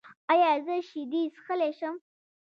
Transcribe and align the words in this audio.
ایا 0.31 0.51
زه 0.65 0.75
شیدې 0.89 1.21
څښلی 1.35 1.71
شم؟ 1.79 1.95